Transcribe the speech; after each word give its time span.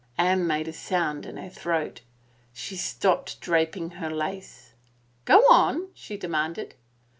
Anne 0.17 0.47
made 0.47 0.67
a 0.67 0.73
sound 0.73 1.27
in 1.27 1.37
her 1.37 1.47
throat. 1.47 2.01
She 2.53 2.75
stopped 2.75 3.39
drap 3.39 3.77
ing 3.77 3.91
her 3.91 4.09
lace." 4.09 4.73
Go 5.25 5.41
on," 5.47 5.89
she 5.93 6.17
demanded. 6.17 6.73